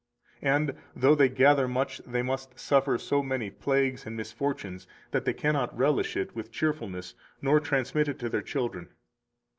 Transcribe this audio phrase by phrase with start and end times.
[0.41, 5.33] And though they gather much, they must suffer so many plagues and misfortunes that they
[5.35, 8.89] cannot relish it with cheerfulness nor transmit it to their children.